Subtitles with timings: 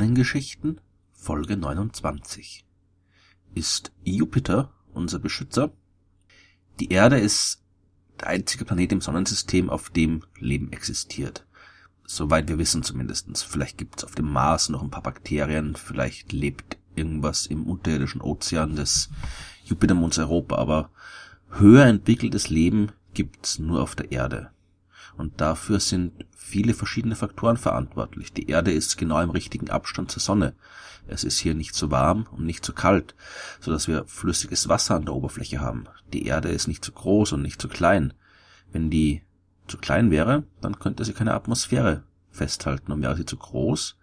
[0.00, 0.80] Sternengeschichten
[1.12, 2.64] Folge 29
[3.52, 5.74] Ist Jupiter unser Beschützer?
[6.80, 7.62] Die Erde ist
[8.18, 11.44] der einzige Planet im Sonnensystem, auf dem Leben existiert.
[12.06, 13.42] Soweit wir wissen zumindestens.
[13.42, 18.76] Vielleicht gibt's auf dem Mars noch ein paar Bakterien, vielleicht lebt irgendwas im unterirdischen Ozean
[18.76, 19.10] des
[19.66, 20.88] Jupitermonds Europa, aber
[21.50, 24.50] höher entwickeltes Leben gibt's nur auf der Erde.
[25.16, 28.32] Und dafür sind viele verschiedene Faktoren verantwortlich.
[28.32, 30.54] Die Erde ist genau im richtigen Abstand zur Sonne.
[31.06, 33.14] Es ist hier nicht zu warm und nicht zu kalt,
[33.60, 35.84] so dass wir flüssiges Wasser an der Oberfläche haben.
[36.12, 38.14] Die Erde ist nicht zu groß und nicht zu klein.
[38.72, 39.22] Wenn die
[39.66, 42.92] zu klein wäre, dann könnte sie keine Atmosphäre festhalten.
[42.92, 43.96] Und wäre sie zu groß,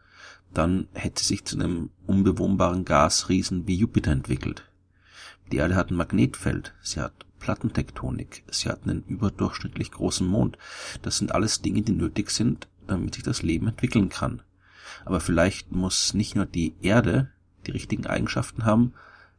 [0.54, 4.64] dann hätte sie sich zu einem unbewohnbaren Gasriesen wie Jupiter entwickelt.
[5.52, 10.58] Die Erde hat ein Magnetfeld, sie hat Plattentektonik, sie hat einen überdurchschnittlich großen Mond.
[11.02, 14.42] Das sind alles Dinge, die nötig sind, damit sich das Leben entwickeln kann.
[15.06, 17.32] Aber vielleicht muss nicht nur die Erde
[17.66, 18.94] die richtigen Eigenschaften haben,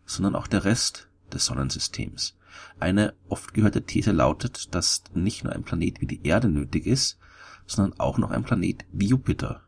[0.05, 2.37] sondern auch der Rest des Sonnensystems.
[2.81, 7.19] Eine oft gehörte These lautet, dass nicht nur ein Planet wie die Erde nötig ist,
[7.67, 9.63] sondern auch noch ein Planet wie Jupiter,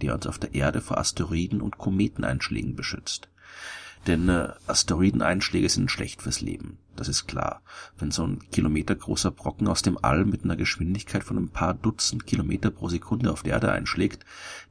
[0.00, 3.28] der uns auf der Erde vor Asteroiden und Kometeneinschlägen beschützt.
[4.08, 6.78] Denn äh, Asteroideneinschläge sind schlecht fürs Leben.
[6.96, 7.60] Das ist klar.
[7.98, 12.26] Wenn so ein kilometergroßer Brocken aus dem All mit einer Geschwindigkeit von ein paar Dutzend
[12.26, 14.24] Kilometer pro Sekunde auf die Erde einschlägt,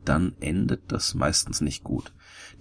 [0.03, 2.11] dann endet das meistens nicht gut.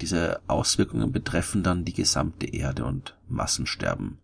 [0.02, 4.18] Diese Auswirkungen betreffen dann die gesamte Erde und Massensterben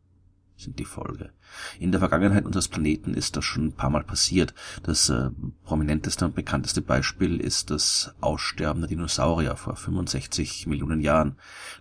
[0.62, 1.30] sind die Folge.
[1.78, 4.54] In der Vergangenheit unseres Planeten ist das schon ein paar Mal passiert.
[4.82, 5.30] Das äh,
[5.64, 11.36] prominenteste und bekannteste Beispiel ist das Aussterben der Dinosaurier vor 65 Millionen Jahren.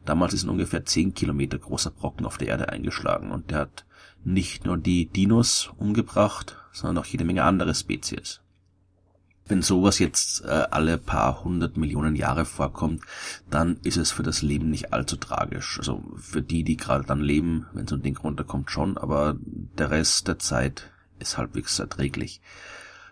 [0.05, 3.85] Damals ist ein ungefähr 10 Kilometer großer Brocken auf der Erde eingeschlagen und der hat
[4.23, 8.40] nicht nur die Dinos umgebracht, sondern auch jede Menge andere Spezies.
[9.51, 13.03] Wenn sowas jetzt äh, alle paar hundert Millionen Jahre vorkommt,
[13.49, 15.77] dann ist es für das Leben nicht allzu tragisch.
[15.77, 19.91] Also für die, die gerade dann leben, wenn so ein Ding runterkommt schon, aber der
[19.91, 22.39] Rest der Zeit ist halbwegs erträglich.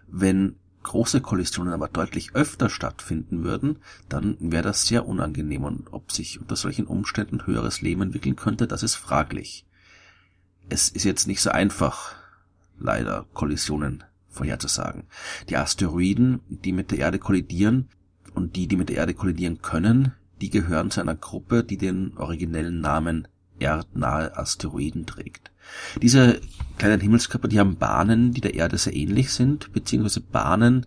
[0.08, 6.10] Wenn große Kollisionen aber deutlich öfter stattfinden würden, dann wäre das sehr unangenehm und ob
[6.14, 9.66] sich unter solchen Umständen höheres Leben entwickeln könnte, das ist fraglich.
[10.70, 12.16] Es ist jetzt nicht so einfach,
[12.78, 15.04] leider Kollisionen vorherzusagen.
[15.50, 17.90] Die Asteroiden, die mit der Erde kollidieren
[18.34, 22.18] und die, die mit der Erde kollidieren können, die gehören zu einer Gruppe, die den
[22.18, 23.28] originellen Namen
[23.60, 25.52] erdnahe Asteroiden trägt.
[26.02, 26.40] Diese
[26.78, 30.86] kleinen Himmelskörper, die haben Bahnen, die der Erde sehr ähnlich sind, beziehungsweise Bahnen,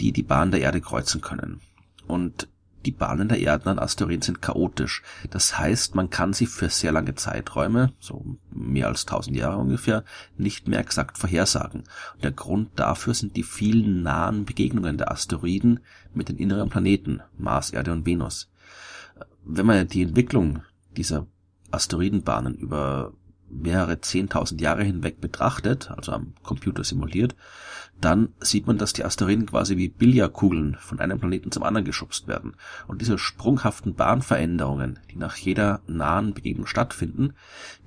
[0.00, 1.60] die die Bahn der Erde kreuzen können.
[2.06, 2.48] Und
[2.84, 5.02] die Bahnen der erdnahen Asteroiden sind chaotisch.
[5.30, 10.04] Das heißt, man kann sie für sehr lange Zeiträume, so mehr als 1000 Jahre ungefähr,
[10.36, 11.84] nicht mehr exakt vorhersagen.
[12.14, 15.80] Und der Grund dafür sind die vielen nahen Begegnungen der Asteroiden
[16.14, 18.50] mit den inneren Planeten, Mars, Erde und Venus.
[19.44, 20.62] Wenn man die Entwicklung
[20.96, 21.26] dieser
[21.70, 23.12] Asteroidenbahnen über
[23.50, 27.34] mehrere zehntausend Jahre hinweg betrachtet, also am Computer simuliert,
[28.00, 32.28] dann sieht man, dass die Asteroiden quasi wie Billardkugeln von einem Planeten zum anderen geschubst
[32.28, 32.54] werden.
[32.86, 37.34] Und diese sprunghaften Bahnveränderungen, die nach jeder nahen Begegnung stattfinden,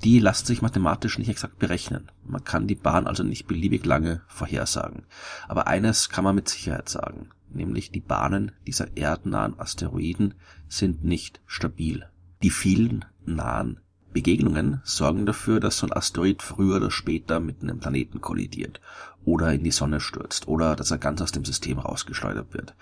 [0.03, 2.09] die lassen sich mathematisch nicht exakt berechnen.
[2.25, 5.03] Man kann die Bahn also nicht beliebig lange vorhersagen.
[5.47, 10.33] Aber eines kann man mit Sicherheit sagen, nämlich die Bahnen dieser erdnahen Asteroiden
[10.67, 12.05] sind nicht stabil.
[12.43, 13.79] Die vielen nahen
[14.13, 18.81] Begegnungen sorgen dafür, dass so ein Asteroid früher oder später mit einem Planeten kollidiert
[19.23, 22.75] oder in die Sonne stürzt oder dass er ganz aus dem System rausgeschleudert wird.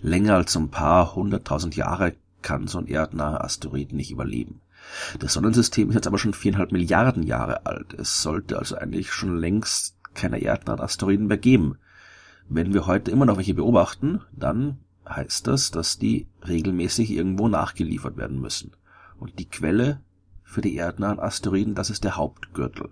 [0.00, 4.60] Länger als ein paar hunderttausend Jahre kann so ein erdnaher Asteroid nicht überleben.
[5.18, 7.94] Das Sonnensystem ist jetzt aber schon viereinhalb Milliarden Jahre alt.
[7.94, 11.78] Es sollte also eigentlich schon längst keine erdnahen Asteroiden mehr geben.
[12.48, 14.78] Wenn wir heute immer noch welche beobachten, dann
[15.08, 18.72] heißt das, dass die regelmäßig irgendwo nachgeliefert werden müssen.
[19.18, 20.00] Und die Quelle
[20.44, 22.90] für die erdnahen Asteroiden, das ist der Hauptgürtel.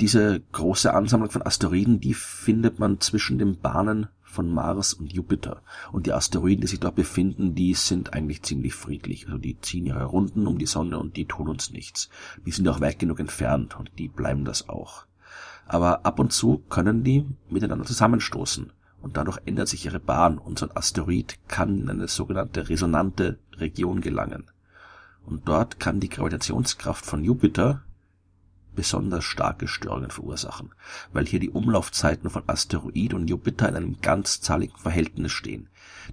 [0.00, 5.62] Diese große Ansammlung von Asteroiden, die findet man zwischen den Bahnen von Mars und Jupiter.
[5.92, 9.26] Und die Asteroiden, die sich dort befinden, die sind eigentlich ziemlich friedlich.
[9.26, 12.10] Also die ziehen ihre Runden um die Sonne und die tun uns nichts.
[12.44, 15.06] Die sind auch weit genug entfernt und die bleiben das auch.
[15.66, 20.58] Aber ab und zu können die miteinander zusammenstoßen und dadurch ändert sich ihre Bahn und
[20.58, 24.50] so ein Asteroid kann in eine sogenannte resonante Region gelangen.
[25.26, 27.82] Und dort kann die Gravitationskraft von Jupiter
[28.76, 30.70] besonders starke Störungen verursachen,
[31.12, 35.68] weil hier die Umlaufzeiten von Asteroid und Jupiter in einem ganzzahligen Verhältnis stehen.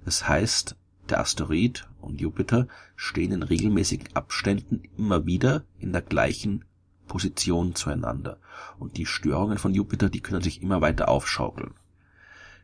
[0.05, 0.75] Das heißt,
[1.09, 6.65] der Asteroid und Jupiter stehen in regelmäßigen Abständen immer wieder in der gleichen
[7.07, 8.37] Position zueinander.
[8.79, 11.73] Und die Störungen von Jupiter, die können sich immer weiter aufschaukeln.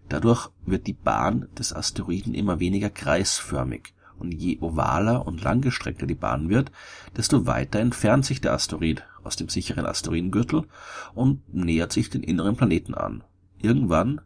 [0.07, 6.15] Dadurch wird die Bahn des Asteroiden immer weniger kreisförmig Und je ovaler und langgestreckter die
[6.15, 6.71] Bahn wird,
[7.15, 10.65] desto weiter entfernt sich der Asteroid aus dem sicheren Asteroidengürtel
[11.15, 13.23] und nähert sich den inneren Planeten an.
[13.61, 14.21] Irgendwann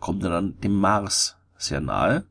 [0.00, 2.26] kommt er dann dem Mars sehr nahe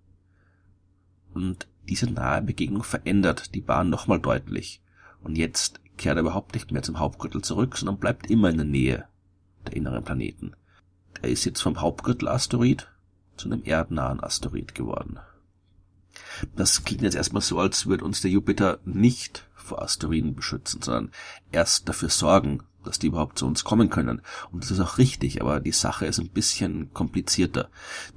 [1.33, 4.81] und diese nahe Begegnung verändert die Bahn nochmal deutlich.
[5.23, 8.65] Und jetzt kehrt er überhaupt nicht mehr zum Hauptgürtel zurück, sondern bleibt immer in der
[8.65, 9.05] Nähe
[9.65, 10.55] der inneren Planeten.
[11.21, 12.89] Er ist jetzt vom Hauptgürtelasteroid
[13.37, 15.19] zu einem erdnahen Asteroid geworden.
[16.55, 21.11] Das klingt jetzt erstmal so, als würde uns der Jupiter nicht vor Asteroiden beschützen, sondern
[21.51, 24.21] erst dafür sorgen, dass die überhaupt zu uns kommen können.
[24.51, 27.69] Und das ist auch richtig, aber die Sache ist ein bisschen komplizierter.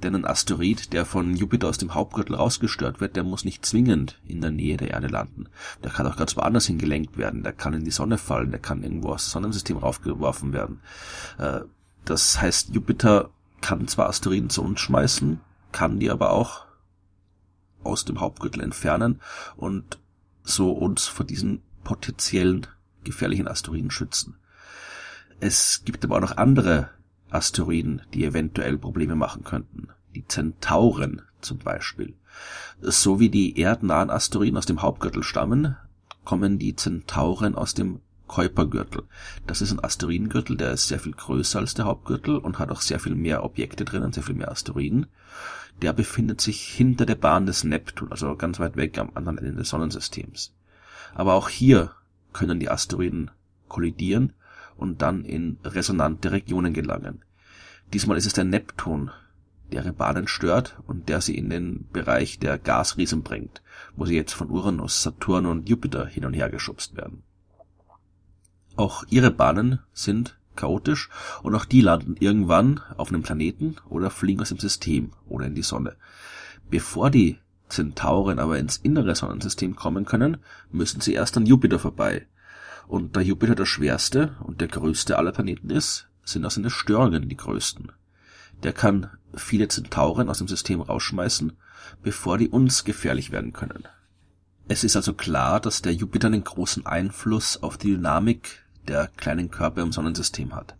[0.03, 4.19] Denn ein Asteroid, der von Jupiter aus dem Hauptgürtel rausgestört wird, der muss nicht zwingend
[4.27, 5.47] in der Nähe der Erde landen.
[5.83, 7.43] Der kann auch ganz woanders hingelenkt werden.
[7.43, 8.51] Der kann in die Sonne fallen.
[8.51, 10.81] Der kann irgendwo aus dem Sonnensystem raufgeworfen werden.
[11.37, 11.61] Äh,
[12.05, 13.31] das heißt, Jupiter
[13.61, 16.68] kann zwar Asteroiden zu uns schmeißen, kann die aber auch
[17.83, 19.21] aus dem Hauptgürtel entfernen
[19.55, 19.99] und
[20.43, 22.67] so uns vor diesen potenziellen
[23.03, 24.35] gefährlichen Asteroiden schützen.
[25.39, 26.89] Es gibt aber auch noch andere
[27.29, 29.89] Asteroiden, die eventuell Probleme machen könnten.
[30.15, 32.15] Die Zentauren zum Beispiel.
[32.81, 35.77] So wie die erdnahen Asteroiden aus dem Hauptgürtel stammen,
[36.25, 39.03] kommen die Zentauren aus dem Kuipergürtel.
[39.45, 42.79] Das ist ein Asteroidengürtel, der ist sehr viel größer als der Hauptgürtel und hat auch
[42.79, 45.07] sehr viel mehr Objekte drinnen, sehr viel mehr Asteroiden.
[45.81, 49.55] Der befindet sich hinter der Bahn des Neptun, also ganz weit weg am anderen Ende
[49.55, 50.53] des Sonnensystems.
[51.13, 51.91] Aber auch hier
[52.31, 53.31] können die Asteroiden
[53.67, 54.33] kollidieren
[54.77, 57.23] und dann in resonante Regionen gelangen.
[57.93, 59.11] Diesmal ist es der Neptun,
[59.71, 63.61] der ihre Bahnen stört und der sie in den Bereich der Gasriesen bringt,
[63.95, 67.23] wo sie jetzt von Uranus, Saturn und Jupiter hin und her geschubst werden.
[68.79, 71.09] Auch ihre Bahnen sind chaotisch
[71.43, 75.53] und auch die landen irgendwann auf einem Planeten oder fliegen aus dem System oder in
[75.53, 75.97] die Sonne.
[76.69, 80.37] Bevor die Zentauren aber ins innere Sonnensystem kommen können,
[80.71, 82.25] müssen sie erst an Jupiter vorbei,
[82.87, 87.27] und da Jupiter der schwerste und der größte aller Planeten ist, sind auch seine Störungen
[87.27, 87.91] die größten.
[88.63, 91.51] Der kann viele Zentauren aus dem System rausschmeißen,
[92.01, 93.89] bevor die uns gefährlich werden können.
[94.69, 99.51] Es ist also klar, dass der Jupiter einen großen Einfluss auf die Dynamik der kleinen
[99.51, 100.75] Körper im Sonnensystem hat.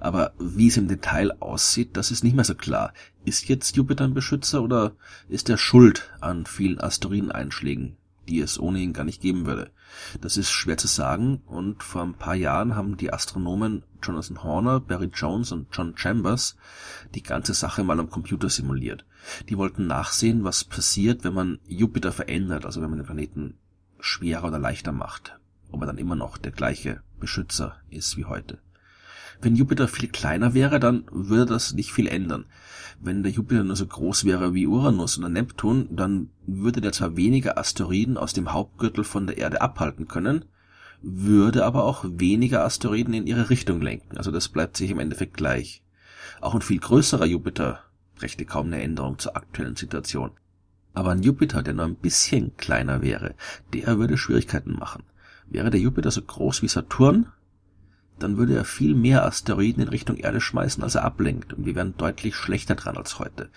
[0.00, 2.92] Aber wie es im Detail aussieht, das ist nicht mehr so klar.
[3.24, 4.92] Ist jetzt Jupiter ein Beschützer oder
[5.28, 7.96] ist er schuld an vielen Asteroideneinschlägen,
[8.28, 9.70] die es ohne ihn gar nicht geben würde?
[10.20, 14.80] Das ist schwer zu sagen und vor ein paar Jahren haben die Astronomen Jonathan Horner,
[14.80, 16.56] Barry Jones und John Chambers
[17.14, 19.06] die ganze Sache mal am Computer simuliert.
[19.48, 23.58] Die wollten nachsehen, was passiert, wenn man Jupiter verändert, also wenn man den Planeten
[23.98, 25.38] schwerer oder leichter macht,
[25.76, 28.58] ob er dann immer noch der gleiche Beschützer ist wie heute.
[29.42, 32.46] Wenn Jupiter viel kleiner wäre, dann würde das nicht viel ändern.
[32.98, 37.16] Wenn der Jupiter nur so groß wäre wie Uranus oder Neptun, dann würde der zwar
[37.16, 40.46] weniger Asteroiden aus dem Hauptgürtel von der Erde abhalten können,
[41.02, 44.16] würde aber auch weniger Asteroiden in ihre Richtung lenken.
[44.16, 45.82] Also das bleibt sich im Endeffekt gleich.
[46.40, 47.80] Auch ein viel größerer Jupiter
[48.14, 50.30] brächte kaum eine Änderung zur aktuellen Situation.
[50.94, 53.34] Aber ein Jupiter, der nur ein bisschen kleiner wäre,
[53.74, 55.02] der würde Schwierigkeiten machen.
[55.48, 57.26] Wäre der Jupiter so groß wie Saturn,
[58.18, 61.74] dann würde er viel mehr Asteroiden in Richtung Erde schmeißen, als er ablenkt, und wir
[61.74, 63.50] wären deutlich schlechter dran als heute.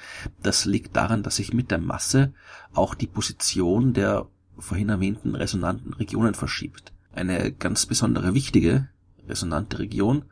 [0.44, 2.34] Das liegt daran, dass sich mit der Masse
[2.74, 4.28] auch die Position der
[4.58, 6.92] vorhin erwähnten resonanten Regionen verschiebt.
[7.14, 8.90] Eine ganz besondere wichtige
[9.28, 10.26] resonante Region,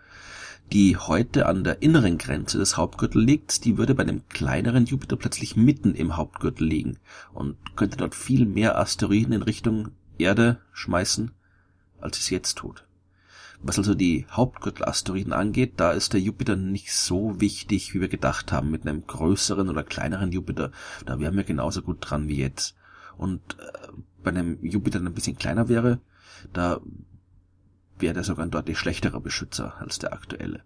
[0.73, 5.15] die heute an der inneren Grenze des Hauptgürtels liegt, die würde bei einem kleineren Jupiter
[5.15, 6.97] plötzlich mitten im Hauptgürtel liegen
[7.33, 11.31] und könnte dort viel mehr Asteroiden in Richtung Erde schmeißen,
[11.99, 12.85] als es jetzt tut.
[13.59, 18.51] Was also die Hauptgürtelasteroiden angeht, da ist der Jupiter nicht so wichtig, wie wir gedacht
[18.51, 18.69] haben.
[18.69, 20.71] Mit einem größeren oder kleineren Jupiter,
[21.05, 22.75] da wären wir genauso gut dran wie jetzt.
[23.17, 23.87] Und äh,
[24.23, 25.99] bei einem Jupiter, der ein bisschen kleiner wäre,
[26.53, 26.81] da
[27.97, 30.63] wäre der sogar ein deutlich schlechterer Beschützer als der aktuelle.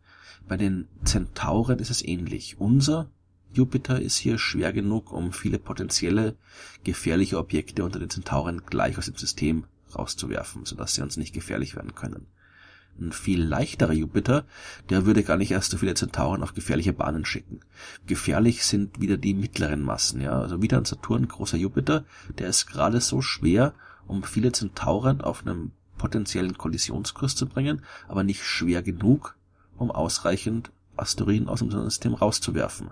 [0.47, 2.59] Bei den Zentauren ist es ähnlich.
[2.59, 3.09] Unser
[3.53, 6.35] Jupiter ist hier schwer genug, um viele potenzielle
[6.83, 11.75] gefährliche Objekte unter den Zentauren gleich aus dem System rauszuwerfen, sodass sie uns nicht gefährlich
[11.75, 12.27] werden können.
[12.99, 14.45] Ein viel leichterer Jupiter,
[14.89, 17.61] der würde gar nicht erst so viele Zentauren auf gefährliche Bahnen schicken.
[18.05, 20.39] Gefährlich sind wieder die mittleren Massen, ja.
[20.39, 22.05] Also wieder ein Saturn, großer Jupiter,
[22.37, 23.73] der ist gerade so schwer,
[24.07, 29.35] um viele Zentauren auf einem potenziellen Kollisionskurs zu bringen, aber nicht schwer genug,
[29.77, 32.91] um ausreichend Asteroiden aus dem Sonnensystem rauszuwerfen.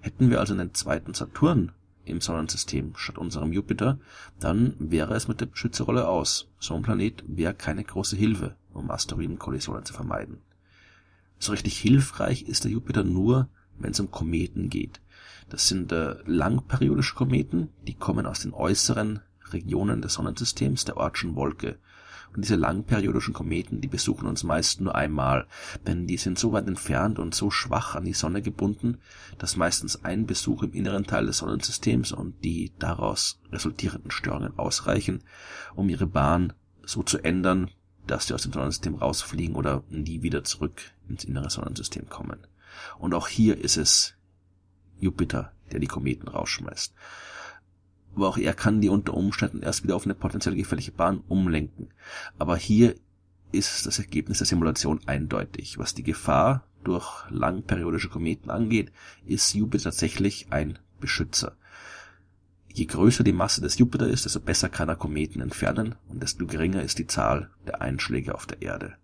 [0.00, 1.72] Hätten wir also einen zweiten Saturn
[2.06, 3.98] im Sonnensystem statt unserem Jupiter,
[4.40, 6.48] dann wäre es mit der Beschützerrolle aus.
[6.58, 10.38] So ein Planet wäre keine große Hilfe um Asteroidenkollisionen zu vermeiden.
[11.38, 13.48] So richtig hilfreich ist der Jupiter nur,
[13.78, 15.00] wenn es um Kometen geht.
[15.48, 19.20] Das sind äh, langperiodische Kometen, die kommen aus den äußeren
[19.52, 21.78] Regionen des Sonnensystems, der Ortschen Wolke.
[22.36, 25.46] Und diese langperiodischen Kometen, die besuchen uns meist nur einmal,
[25.86, 28.98] denn die sind so weit entfernt und so schwach an die Sonne gebunden,
[29.38, 35.24] dass meistens ein Besuch im inneren Teil des Sonnensystems und die daraus resultierenden Störungen ausreichen,
[35.74, 36.52] um ihre Bahn
[36.84, 37.70] so zu ändern,
[38.06, 42.46] dass sie aus dem Sonnensystem rausfliegen oder nie wieder zurück ins innere Sonnensystem kommen.
[42.98, 44.14] Und auch hier ist es
[45.00, 46.94] Jupiter, der die Kometen rausschmeißt.
[48.16, 51.90] Aber auch er kann die unter Umständen erst wieder auf eine potenziell gefährliche Bahn umlenken.
[52.38, 52.94] Aber hier
[53.52, 55.78] ist das Ergebnis der Simulation eindeutig.
[55.78, 58.90] Was die Gefahr durch langperiodische Kometen angeht,
[59.26, 61.56] ist Jupiter tatsächlich ein Beschützer.
[62.72, 66.46] Je größer die Masse des Jupiter ist, desto besser kann er Kometen entfernen und desto
[66.46, 68.96] geringer ist die Zahl der Einschläge auf der Erde.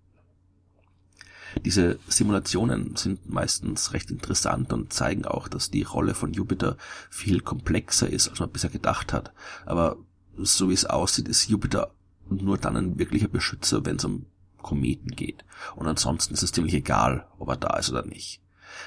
[1.64, 6.76] Diese Simulationen sind meistens recht interessant und zeigen auch, dass die Rolle von Jupiter
[7.10, 9.32] viel komplexer ist, als man bisher gedacht hat.
[9.66, 9.96] Aber
[10.36, 11.92] so wie es aussieht, ist Jupiter
[12.28, 14.26] nur dann ein wirklicher Beschützer, wenn es um
[14.58, 15.44] Kometen geht.
[15.76, 18.40] Und ansonsten ist es ziemlich egal, ob er da ist oder nicht.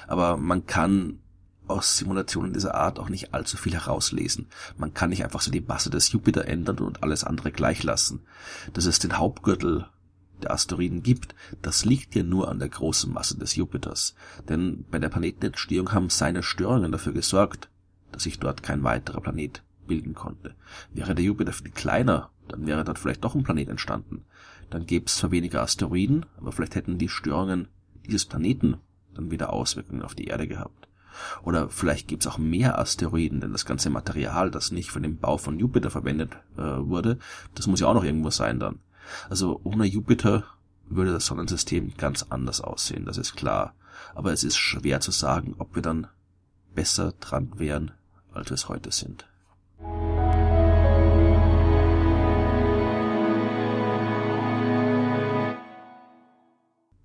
[0.08, 1.20] Aber man kann
[1.68, 4.46] aus Simulationen dieser Art auch nicht allzu viel herauslesen.
[4.76, 8.20] Man kann nicht einfach so die Masse des Jupiter ändern und alles andere gleich lassen.
[8.72, 9.88] Dass es den Hauptgürtel
[10.42, 14.14] der Asteroiden gibt, das liegt ja nur an der großen Masse des Jupiters.
[14.48, 17.68] Denn bei der Planetenentstehung haben seine Störungen dafür gesorgt,
[18.12, 20.54] dass sich dort kein weiterer Planet bilden konnte.
[20.92, 24.24] Wäre der Jupiter viel kleiner, dann wäre dort vielleicht doch ein Planet entstanden.
[24.70, 27.68] Dann gäbe es zwar weniger Asteroiden, aber vielleicht hätten die Störungen
[28.06, 28.78] dieses Planeten
[29.14, 30.88] dann wieder Auswirkungen auf die Erde gehabt.
[31.42, 35.18] Oder vielleicht gibt es auch mehr Asteroiden, denn das ganze Material, das nicht für den
[35.18, 37.18] Bau von Jupiter verwendet äh, wurde,
[37.54, 38.80] das muss ja auch noch irgendwo sein dann.
[39.28, 40.44] Also ohne Jupiter
[40.88, 43.74] würde das Sonnensystem ganz anders aussehen, das ist klar.
[44.14, 46.06] Aber es ist schwer zu sagen, ob wir dann
[46.74, 47.92] besser dran wären,
[48.32, 49.26] als wir es heute sind.